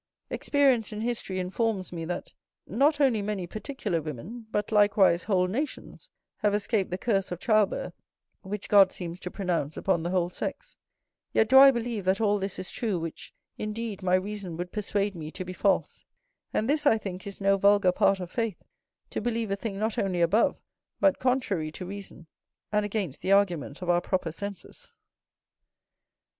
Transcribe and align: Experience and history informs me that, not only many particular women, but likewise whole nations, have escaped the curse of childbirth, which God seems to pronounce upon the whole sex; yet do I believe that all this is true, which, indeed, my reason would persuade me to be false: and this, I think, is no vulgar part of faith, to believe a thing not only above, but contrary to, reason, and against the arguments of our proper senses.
Experience 0.31 0.91
and 0.91 1.03
history 1.03 1.37
informs 1.37 1.93
me 1.93 2.05
that, 2.05 2.33
not 2.65 2.99
only 2.99 3.21
many 3.21 3.45
particular 3.45 4.01
women, 4.01 4.47
but 4.49 4.71
likewise 4.71 5.25
whole 5.25 5.45
nations, 5.45 6.09
have 6.37 6.55
escaped 6.55 6.89
the 6.89 6.97
curse 6.97 7.31
of 7.31 7.39
childbirth, 7.39 7.93
which 8.41 8.67
God 8.67 8.91
seems 8.91 9.19
to 9.19 9.29
pronounce 9.29 9.77
upon 9.77 10.01
the 10.01 10.09
whole 10.09 10.29
sex; 10.31 10.75
yet 11.33 11.47
do 11.49 11.59
I 11.59 11.69
believe 11.69 12.03
that 12.05 12.19
all 12.19 12.39
this 12.39 12.57
is 12.57 12.71
true, 12.71 12.97
which, 12.97 13.31
indeed, 13.59 14.01
my 14.01 14.15
reason 14.15 14.57
would 14.57 14.71
persuade 14.71 15.13
me 15.13 15.29
to 15.29 15.45
be 15.45 15.53
false: 15.53 16.03
and 16.51 16.67
this, 16.67 16.87
I 16.87 16.97
think, 16.97 17.27
is 17.27 17.39
no 17.39 17.57
vulgar 17.57 17.91
part 17.91 18.19
of 18.19 18.31
faith, 18.31 18.63
to 19.11 19.21
believe 19.21 19.51
a 19.51 19.55
thing 19.55 19.77
not 19.77 19.99
only 19.99 20.21
above, 20.21 20.59
but 20.99 21.19
contrary 21.19 21.71
to, 21.73 21.85
reason, 21.85 22.25
and 22.71 22.83
against 22.85 23.21
the 23.21 23.33
arguments 23.33 23.83
of 23.83 23.89
our 23.91 24.01
proper 24.01 24.31
senses. 24.31 24.95